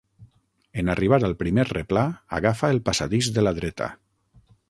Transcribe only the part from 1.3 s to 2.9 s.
primer replà, agafa el